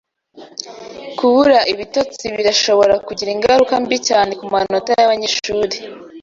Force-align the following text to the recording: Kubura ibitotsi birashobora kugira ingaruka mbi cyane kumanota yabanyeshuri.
Kubura 1.17 1.57
ibitotsi 1.73 2.25
birashobora 2.37 2.95
kugira 3.07 3.29
ingaruka 3.35 3.73
mbi 3.83 3.97
cyane 4.07 4.31
kumanota 4.39 4.89
yabanyeshuri. 4.99 5.75